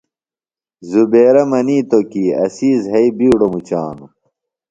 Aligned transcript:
زبیرہ 0.91 1.43
منِیتوۡ 1.51 2.05
کی 2.11 2.23
اسی 2.43 2.69
زھئی 2.85 3.09
بِیڈوۡ 3.17 3.51
مُچانُوۡ۔ 3.53 4.11